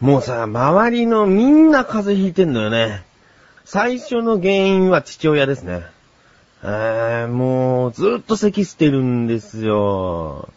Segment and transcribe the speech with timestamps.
[0.00, 3.02] もうさ、周りのみんな風邪ひいてんのよね。
[3.64, 5.82] 最初の原因は父親ですね。
[6.62, 10.48] えー、もう、ずっと咳してるんですよ。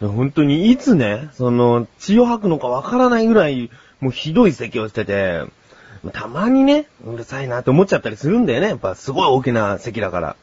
[0.00, 3.70] 本当にいつね、その、血を吐くのかわからないぐらい、
[4.00, 5.44] もうひどい咳をしてて、
[6.12, 8.68] たまにね、うるさいなって思っちゃったりするんだよね。
[8.68, 10.36] やっぱすごい大きな咳だから。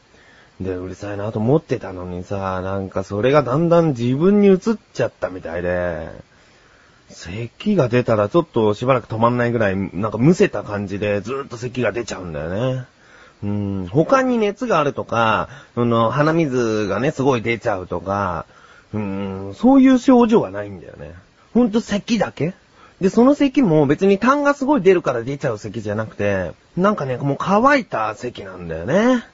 [0.60, 4.58] で、うるさいなと思ってたのにさ、なんかそれがだんだん自分に移っ
[4.92, 6.08] ちゃったみたいで、
[7.10, 12.86] 咳が出たらちょっとしばらく止まんないぐらい、なんかむせた感じでずっと咳が出ちゃうんだよね。
[13.42, 18.46] うん、他に熱があるとか、その、鼻水がね、すごい出ちゃうとか、
[18.94, 21.14] うん、そういう症状はないんだよね。
[21.52, 22.54] ほんと咳だけ
[23.00, 29.24] で、その咳も別に痰がすごい出るから出ちゃう咳じゃなくて、なんかね、もう乾いた咳なんだよね。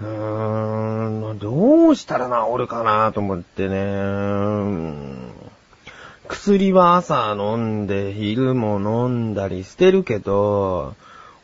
[0.00, 5.19] うーん、どうしたら治るかなと思ってね。
[6.30, 10.94] 薬は朝飲んで、昼も飲んだりしてるけど、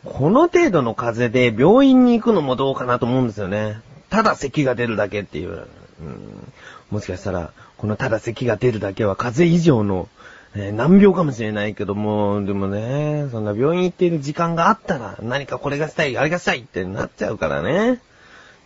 [0.05, 3.81] この程度の風邪で病院に行くのもどうかなと思うんですよね。
[4.11, 5.67] ただ咳が出るだけっていう。
[6.01, 6.53] うん、
[6.91, 10.09] もしかしたら、このただ咳が出るだけは風邪以上の、
[10.55, 18.01] えー、難病かもしれないけども、でもね、そんな病院行っている時間があったら、何かこれがしたい、あれがしたいってなっちゃうからね。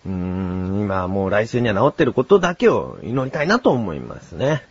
[0.05, 4.63] うーん、今はもう来週には治ってることだけを祈りたいなと思いますね。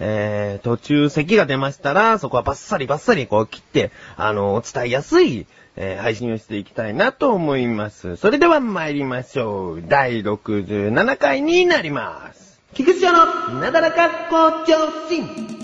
[0.00, 5.46] えー、途中咳が出ましたら、そこはバッサリバッサリこう切って、あの、伝えやすい、
[5.76, 8.16] えー、配信をしていきたいなと思います。
[8.16, 9.82] それでは参りましょう。
[9.86, 12.60] 第67回になります。
[12.74, 15.57] 菊池のなだらか校長心。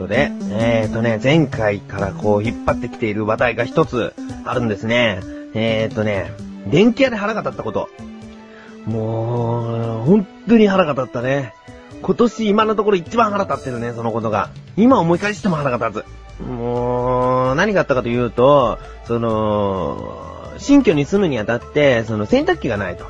[0.00, 5.20] ことで、えーとね、前回からこう引っ張ってきている話題が一つあるんですね。
[5.54, 6.32] えーとね、
[6.70, 7.90] 電気屋で腹が立ったこと。
[8.86, 11.52] もう、本当に腹が立ったね。
[12.00, 14.48] 今年今のところ一番腹立ってるね、そのことが。
[14.76, 16.04] 今思い返しても腹が立
[16.38, 16.42] つ。
[16.42, 23.04] もう、何があったかというと、その、新居に住むにあたって、その洗濯機がないと。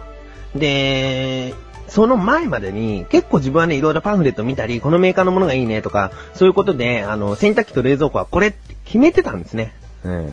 [0.56, 1.54] で、
[1.90, 9.74] その前までに、結構自分はね、いろいろパンフレット見たり、このメーカーのものがいいねとか、そういうことで、あの、洗濯機と冷蔵庫はこれって決めてたんですね。
[10.04, 10.32] うん。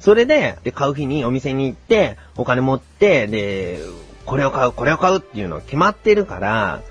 [0.00, 3.78] それで、で、買う日にお店に行って、お金持って、で、
[4.26, 6.82] これを買う、これを買うっていうのは決まってるから、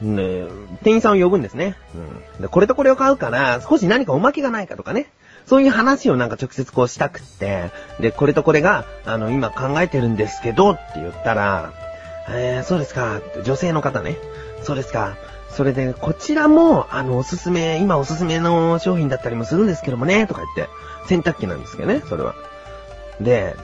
[0.00, 0.44] ね、
[0.84, 1.76] 店員さんを呼ぶんですね。
[2.36, 2.42] うん。
[2.42, 5.08] で、これとこれを買うから、少し何かおまけがないかとかね。
[5.46, 11.72] そういう話をなんか直接こうしたくって、で、これとこれが、あの、今考えてるんですけどって言ったら、
[12.30, 13.20] えー、そうですか。
[13.44, 14.16] 女性の方ね。
[14.62, 15.16] そうですか。
[15.50, 20.72] それで、こちらも、あの、おすすめ、今おすすめの商品だったりもするんですけどもね、とか言って、
[21.06, 22.34] 洗濯機なんですけどね、それは。
[23.20, 23.56] で、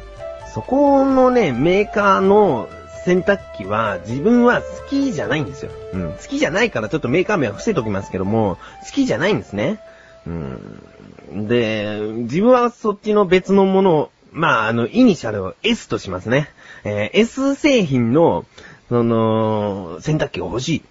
[0.54, 2.68] そこのね、メーカーの
[3.04, 5.70] 洗濯機は自分は好きじゃないんですよ。
[5.92, 6.12] うん。
[6.12, 9.78] 好きじゃないからちょっとメーカー名は伏せときますけども、好きじゃないんですね。
[10.26, 11.48] うん。
[11.48, 16.50] で、自分はそっちの別のものを、まあ、あの、イニシャルを S としますね。
[16.82, 18.44] えー、S 製品の、
[18.88, 20.82] その、洗濯機が欲しい。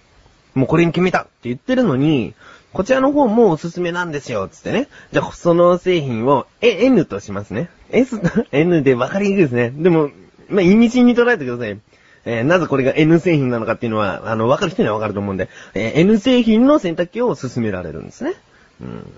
[0.54, 2.34] もうこれに決めたって言ってるのに、
[2.72, 4.88] こちらの方もおすすめなんですよ、つってね。
[5.12, 7.68] じゃあ、その製品を、え、N としますね。
[7.90, 9.70] S と N で分かりにくいですね。
[9.70, 10.10] でも、
[10.48, 11.78] まあ、意味深に捉えてください。
[12.24, 18.34] えー、なぜこれが N 製品なのかっていうのは、あの、分かる人には分かると思うんで、えー、N 製品の洗濯機を勧められるんですね。
[18.80, 19.14] うん。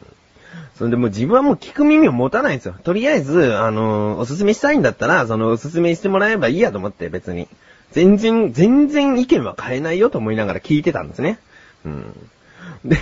[0.77, 2.75] それでもう自分はもう聞く耳を持たないんですよ。
[2.85, 7.49] とりあえず、あのー、おすすめしたいんだったら、その、おすすめしてもらえばいいやと思って、別に。
[7.93, 11.39] 全然、全然意見は変えないよと思いながら聞いてたんですね。
[11.87, 12.15] うん。
[12.85, 12.99] で、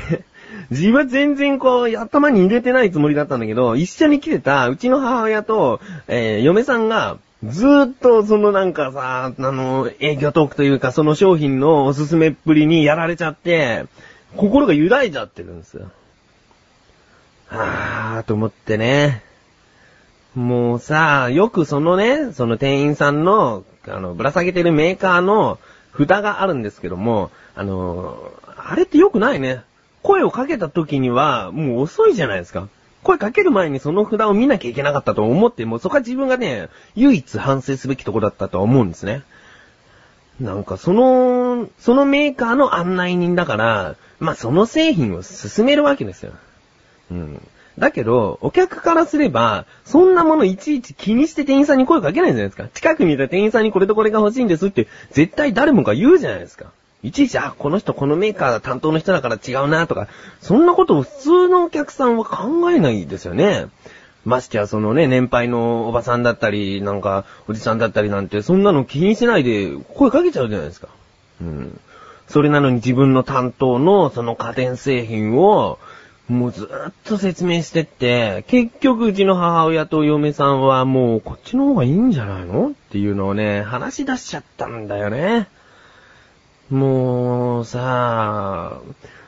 [0.70, 13.86] 自分は全然こう、頭に入れてないつもりだったんだけど、一緒に来てた、うちの母親と、えー、嫁さんが、ずーっとそのなんかさ、あの、営業トークというか、その商品のおすすめっぷりにやられちゃって、
[14.36, 15.90] 心が揺らいじゃってるんですよ。
[17.56, 19.22] あーと思ってね。
[20.34, 25.58] もうさ、よくそのね、その店員さんの、あの、ぶら下げてるメーカーの
[25.96, 29.62] 札があるんですけども、あの、あれってよくないね。
[30.02, 32.68] 声をかけた時には、もう遅いじゃないですか。
[33.04, 39.22] 声かける前にその札を見なきゃいけなかったと思って、もうそこは自分がね、唯一反省すべきとこだったと思うんですね。
[40.40, 46.32] なんかその、そのメーカーの案内人だから、まあその製品を進めるわけですよ。
[47.14, 47.48] うん。
[47.78, 52.68] だけど、お客からすれば、そんなものいちいち気にして店員さんに声かけないじゃないですか。
[52.72, 56.66] 近くにいた店員さんにこれとこれが欲しいんですって、絶対誰もが言うじゃないですか。
[57.02, 60.08] いちいち、あ、この人このメーカー担当の人だから違うなとか、
[60.40, 63.66] そんなことを普通のお客さんは考えないですよね。
[64.24, 70.88] ましてやそのね、年配のおばさんだったり、なんか、おじさんだったりなんて、そんなの気にしないで声かけちゃうじゃないですか。
[71.42, 71.80] うん。
[72.28, 75.78] それなのに自分の担当のその家電製品を、
[76.28, 85.48] もうずっと説明してって、結局うちの母親と嫁さんはもうこっちの方がいいんじゃないのっていうのをね、話し出しちゃったんだよね。
[86.70, 88.80] もう、さ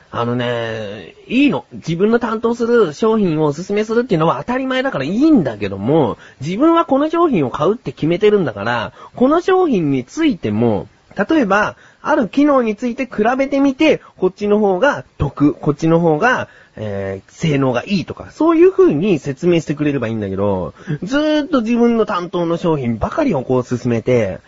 [0.09, 1.65] あのね、いいの。
[1.73, 10.87] 自分の担当する商品をおすすめするっていうのは当たり前だからいいんだけども、自分はこの商品を買うって決めてるんだから、この商品についても、
[11.29, 11.75] 例えば、
[12.07, 20.73] ある機能について比べてみて、こっちの方が得、こっちの方が、えー、性能がいいとか、そういう風に説明してくれればいいんだけど、
[21.03, 24.39] ずーっと自分の担当の商品ばかりをこう進めて、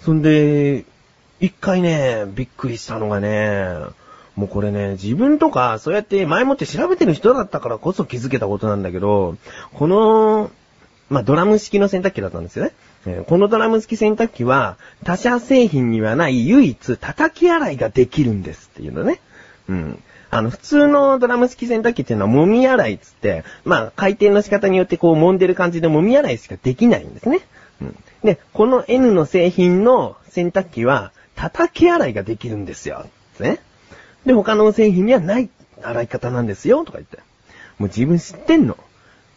[0.00, 0.84] そんで、
[1.40, 3.68] 一回ね、びっくりしたのがね、
[4.34, 9.36] もうこれね、自分とか、そうやって前もって調べてる人だったからこそ気づけたことなんだけど、
[9.72, 10.50] この、
[11.10, 12.72] まあ、ドラム式の洗濯機だったんですよね。
[13.06, 19.20] え、このドラム式洗濯機は、他社製品にはない唯一叩き洗いができるんですっていうのね。
[19.68, 20.02] うん。
[20.30, 27.40] あの、普通のドラム式洗濯機っていうのは揉み洗いつって、まあ、回転の仕方によってこう揉んでる感じで揉み洗いしかできないんですね。
[27.80, 27.96] うん。
[28.24, 33.06] で、この N の製品の洗濯機は、叩き洗いができるんですよ。
[33.38, 33.60] ね。
[34.24, 35.50] で、他の製品にはない
[35.82, 37.18] 洗い方なんですよ、とか言って。
[37.78, 38.76] もう自分知ってんの。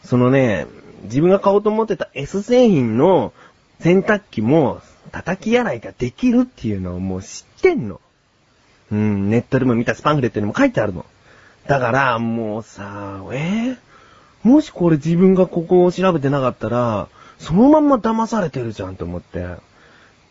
[0.03, 0.67] そのね、
[1.03, 3.33] 自分が買おうと思ってた S 製品の
[3.79, 4.81] 洗濯機も
[5.11, 8.01] 叩き洗いができるっていうのをもう知ってんの。
[8.91, 11.05] うん、ネットでも見たスパンフレットにも書いてあるの。
[11.67, 13.77] だから、もうさ、えー、
[14.43, 17.09] もしこれ自分がここを調べてなかったら、
[17.39, 19.45] そのまんま騙されてるじゃんと思って。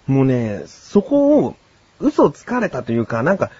[0.06, 1.56] もうね、そこを
[2.00, 3.50] 嘘つかれたというか、なんか、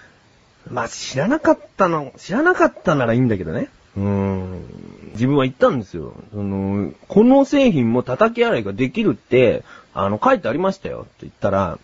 [0.69, 3.69] まあ、知らなかったの、知らなかったならいいんだけどね。
[3.97, 4.65] うん。
[5.13, 6.13] 自分は言ったんですよ。
[6.31, 9.63] その、この製品も叩き洗いができるって、
[9.93, 11.79] あの、書いてありましたよって言ったら、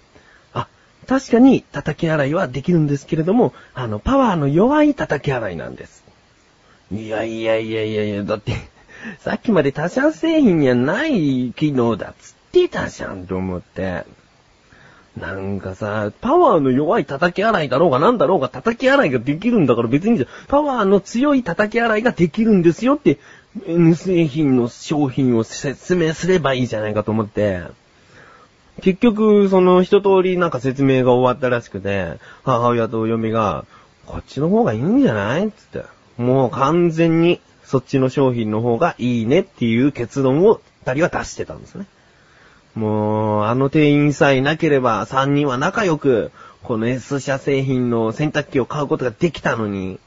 [0.54, 0.68] あ、
[1.08, 6.04] 確かに叩き洗いはできるんですけれども、あの、パワーの弱い叩き洗いなんです。
[6.92, 8.54] いやいやいやいやいや、だって
[9.20, 14.06] さっきまで他社製品にはない機能だっつってたじゃんと思って。
[15.18, 23.20] なんかさ、パワーの弱い叩き洗いだろうがなんだろうが叩き洗いができるんだから別にパワーの強い叩き洗いができるんですよって、
[23.68, 27.62] N 製品の商品を説明すればいいじゃないかと思って、
[28.82, 33.66] 結局、その一通りなんか説明が終わったらしくて、母親と嫁が、
[34.08, 35.84] こっちの方がいいんじゃないつって。
[36.18, 41.86] もう完全にそっちの商品の方がいいねっていう結論を二人は出してたんですね。
[42.76, 46.32] もう、あの店員さえいなければ、三人は仲良く、
[46.64, 50.00] この S 社製品の洗濯機を買うことができたのに、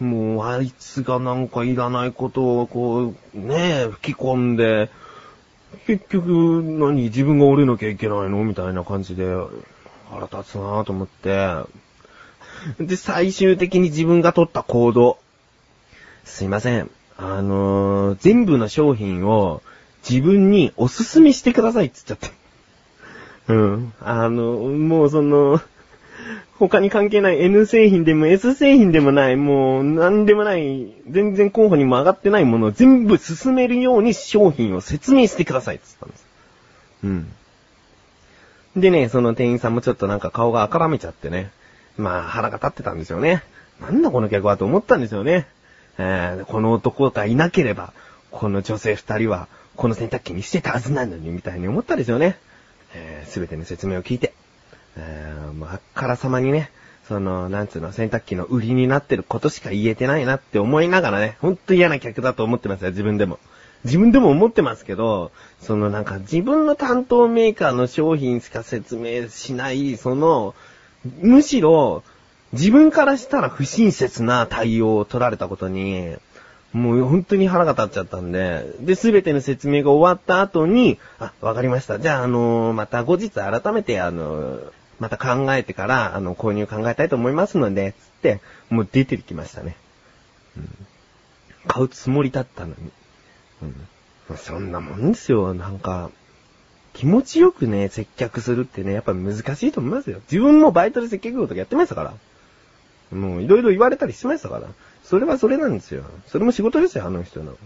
[0.00, 4.90] もう、あいつがなんかいらないことをこう、ねえ、吹き込んで、
[5.86, 9.24] 結局、何、自分が折れなきゃいけないのみたいな感じで、
[10.10, 11.58] 腹立つなぁと思って。
[12.78, 15.18] で、最終的に自分が取った行動。
[16.24, 16.90] すいません。
[17.16, 19.62] あのー、全部の商品を、
[20.08, 22.44] 自分におすすめしてくださいって言っちゃって。
[23.48, 23.92] うん。
[24.00, 25.60] あの、もうその、
[26.58, 36.26] 他に関係ない N 製品でも S 製品でもない、もう何でもない、全然候補にも上がってないものを全部進めるように商品を説明してくださいって言ったんです。
[37.04, 37.32] うん。
[38.76, 41.50] でね、その店員さんもちょっとなんか顔が赤らめちゃってね。
[41.96, 43.42] まあ腹が立ってたんですよね。
[43.80, 45.46] なんだこの客はと思ったんですよね。
[45.98, 47.92] えー、この男がいなければ、
[48.30, 52.38] この女性二人はこの洗濯機にしてたはずなのに、みたいに思ったですよね。
[52.94, 54.32] えー、すべての説明を聞いて、
[54.96, 56.70] えー、もうあからさまにね、
[57.08, 63.38] その、なんつうの、洗濯機の売りになってることしか言えてないなって思いながらね、ほんと嫌な客だと思ってますよ、自分でも。
[63.84, 70.54] 自分でも思ってますけど、そのなんか自分の担当メーカーの商品しか説明しない、その、
[71.20, 72.02] むしろ、
[72.52, 76.16] 自分からしたら不親切な対応を取られたことに、
[76.74, 82.00] もう本当に腹が立っちゃったんで、で、すべての説明が終わった後に、あ、わかりました。
[82.00, 88.40] じゃあ、あのー、また後日改めて、あのー、また考えてから、あの、購入考えたいと思いますので、つって、
[88.70, 89.76] もう出てきましたね。
[90.56, 90.68] うん。
[91.68, 92.74] 買うつもりだったのに。
[93.62, 94.36] うん。
[94.36, 96.10] そんなもんですよ、なんか。
[96.92, 100.20] 気持ちよくね、接客するってね、やっぱ難しいと思いますよ。
[100.30, 102.14] 自分もバイトで接客業とかやってましたから。
[103.16, 104.68] もういろいろ言われたりしましたから。
[105.04, 106.04] それはそれなんですよ。
[106.26, 107.56] それも仕事ですよ、あの人の。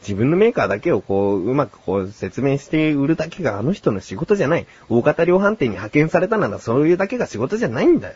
[0.00, 4.66] 自分のメーカーだけをこう、うまくこう説明して売るだけがあの人の仕事じゃない。
[4.88, 8.14] 大型量販店に派遣されたならそういうだけが仕事じゃないんだよ。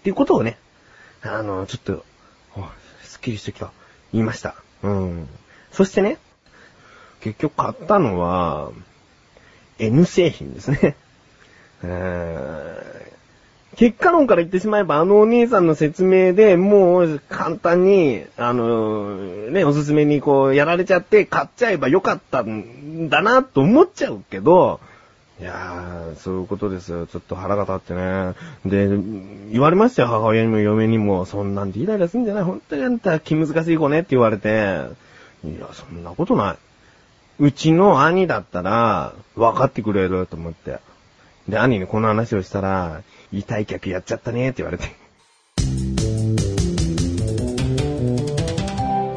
[0.00, 0.56] っていうことをね、
[1.22, 2.04] あの、ちょっと、
[3.02, 3.70] すっきりしてきた。
[4.12, 4.54] 言いました。
[4.82, 5.28] うん。
[5.70, 6.16] そしてね、
[7.20, 8.70] 結局買ったのは、
[9.78, 10.96] N 製品ですね。
[11.82, 12.95] えー、
[13.76, 24.80] 結果論から言ってしまえば、あのお兄さんの説明でもう簡単に、あのー、ね、おすすめにこうやられちゃって買っちゃえばよかったんだなと思っちゃうけど、
[25.38, 27.06] いやー、そういうことですよ。
[27.06, 28.32] ちょっと腹が立ってね。
[28.64, 28.88] で、
[29.52, 31.26] 言われましたよ、母親にも嫁にも。
[31.26, 34.48] そんなんでイライラすんじゃない本当にあんた気難しい子ねって言われて。
[35.44, 36.56] いや、そんなことない。
[37.38, 40.78] うちの兄だったら、分かってくれると思って。
[41.46, 43.02] で、兄にこの話をしたら、
[43.32, 44.84] 痛い客やっちゃったねって言われて。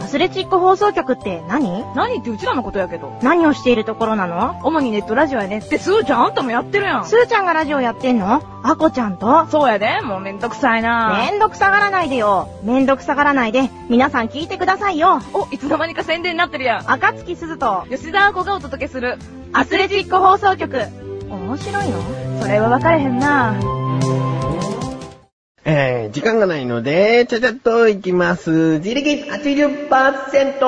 [0.07, 1.85] スレチック放送局って何？
[1.95, 3.19] 何ってうちらのことやけど。
[3.21, 4.59] 何をしているところなの？
[4.63, 5.59] 主にネットラジオやね。
[5.59, 7.05] ってスーちゃんあんたもやってるやん。
[7.05, 8.41] スーちゃんがラジオやってんの？
[8.63, 9.45] アコちゃんと？
[9.51, 10.01] そうやで。
[10.01, 12.49] もうめんどくさいなめんどくさがらないでよ。
[12.63, 15.21] めんどくさがらないで、皆さん聞いてくださいよ。
[15.33, 16.91] お、いつの間にか宣伝になってるやん。
[16.91, 19.19] 赤月鈴と吉田アコがお届けする
[19.53, 20.87] アスレチック放送局。
[21.29, 22.41] 面白いの？
[22.41, 23.53] それは分かれへんな
[25.71, 28.79] えー、時間がないので、ちゃちゃっといきます。
[28.79, 30.59] 自力80%。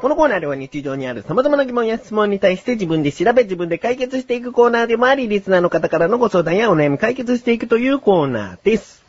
[0.00, 9.05] このコーナーでは日常にある様々な疑問や質問に対して自分で調べ自分で解決していくコーナーでもあり、リスナーの方からのご相談やお悩み解決していくというコーナーです。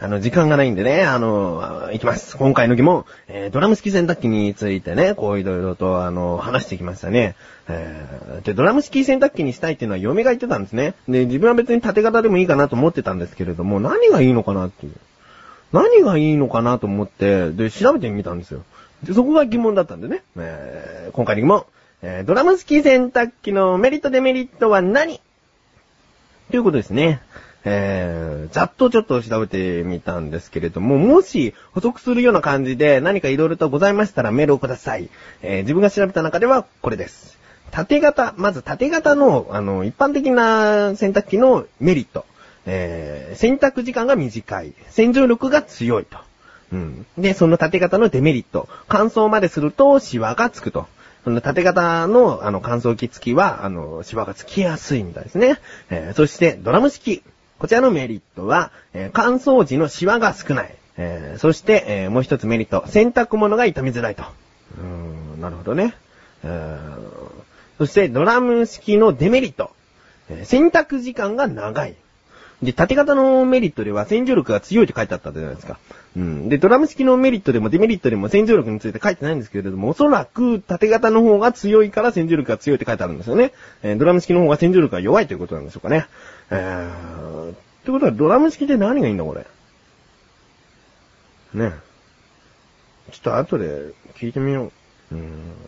[0.00, 2.36] あの、時間がないんでね、あの、いきます。
[2.36, 7.34] 今回の疑問、えー、ドラム式洗濯機についてね、こういろいろと、あの、話してきましたね。
[7.68, 10.94] えー、で、ドラム式洗濯機にしたいっていうのは嫁が言ってたんですね。
[11.08, 14.92] で、自分は別に縦型でもいいかなと思ってたんですけれども、何がいいのかなっていう。
[15.72, 18.62] 何がいいのかなと思って、で、調べてみたんですよ。
[19.02, 20.22] で、そこが疑問だったんでね。
[20.36, 21.64] えー、今回の疑問、
[22.02, 25.20] えー、ドラム式洗濯機のメリットデメリットは何？
[26.52, 27.20] ということですね。
[27.64, 35.08] えー、ざっとちょっと調べてみたんですけれども、もし補足するような感じで何か色々とございましたらメールをください。
[35.42, 37.38] えー、自分が調べた中ではこれです。
[37.70, 42.24] 縦型、まず縦型の、あの、一般的な洗濯機のメリット。
[42.66, 44.72] えー、洗濯時間が短い。
[44.90, 46.18] 洗浄力が強いと。
[46.72, 47.06] うん。
[47.16, 48.68] で、その縦型のデメリット。
[48.88, 50.86] 乾燥までするとシワがつくと。
[51.24, 55.58] その縦型の、あの、乾燥機付きは、あの、シワがつきやすいみたいですね。
[55.90, 57.22] えー、そして、ドラム式。
[57.58, 60.74] こちらのメリットは、えー、乾燥時のシワが少ない。
[60.96, 62.84] えー、そして、えー、もう一つメリット。
[62.86, 64.22] 洗濯物が傷みづらいと。
[64.78, 65.94] うーん、なるほどね。
[67.78, 69.70] そして、ドラム式のデメリット。
[70.30, 71.94] え洗濯時間が長い。
[72.62, 75.78] で、縦型のメリットでは洗浄力が強いって書いてあったじゃないですか。
[76.16, 76.48] うん。
[76.48, 83.52] で、ドラム式のメリットでもデメリットでも洗浄力について書いてないんですけれども、おそらく縦型の方が強いから洗浄力が強いって書いてあるんですよね。
[83.84, 86.06] えー、ドラム式の方が洗浄力が弱いということなんでしょうかね。
[86.50, 89.46] えー、ってことはドラム式って何がいいんだこれ？
[91.54, 91.72] ね
[93.10, 94.70] ちょっと後で聞いてみよ
[95.10, 95.14] う。
[95.14, 95.18] う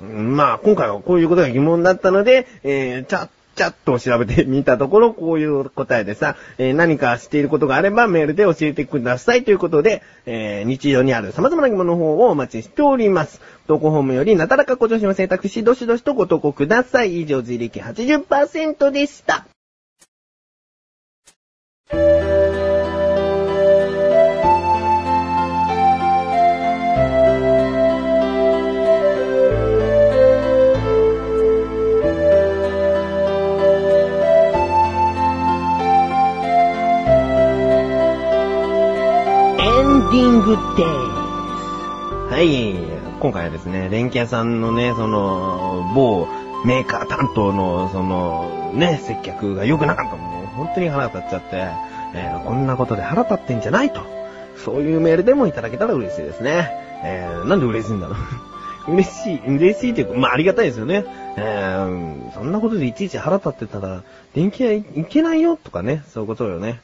[0.06, 0.36] ん。
[0.36, 13.40] まあ、今回はこういうことが疑問だったので、えー、チャッチャッと調べてみたところ、こういう答えでさ、えー、何か知っていることがあればメールで教えてくださいということで、えー、日常にある様々な疑問の方をお待ちしております。
[13.66, 17.22] 投稿フォームよりなだらかご女子の選択肢、どしどしとご投稿ください。
[17.22, 19.46] 以上、自力80%でした。
[43.50, 46.28] ですね、電気屋さんのね、その、某
[46.64, 50.46] メーカー担当の、その、ね、接客が良くなかったもん。
[50.46, 51.68] 本当に腹立っちゃって、
[52.14, 54.02] えー、こんなことで腹立ってんじゃないと。
[54.64, 56.70] そういうメールでもいただけたら嬉しいですね。
[57.02, 58.16] えー、なんで嬉しいんだろ
[58.88, 58.92] う。
[58.92, 61.04] 嬉しい、嬉しいというか、まあ、ありがたいですよね。
[61.36, 64.02] えー、そんなことでいちいち腹立ってたら、
[64.34, 66.80] 電気屋行けないよとかね、そういうことよね。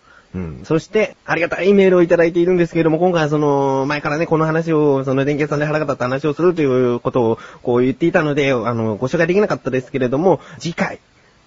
[0.65, 10.99] そして、ありがたいメールをいただいているんですけれども、今回はその、前からね、この話を、その電気屋さんで腹が立った話をするということを、こう言っていたので、あの、ご紹介できなかったですけれども、次回、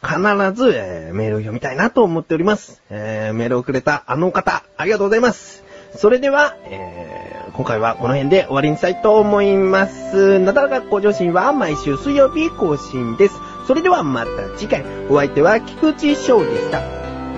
[0.01, 0.17] 必
[0.53, 2.81] ず、えー、メールを読みたいなと思っております。
[2.89, 5.63] えー、メールをくれたあの方、ありがとうございます。
[5.95, 10.39] それでは、えー、今回はこの辺で終わりにしたいと思います。
[10.39, 13.35] なだらか向上心は毎週水曜日更新です。
[13.67, 16.81] それではまた次回、お相手は菊池翔でした。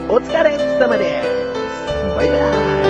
[0.09, 1.40] お疲れ様です。
[2.15, 2.80] バイバーイ。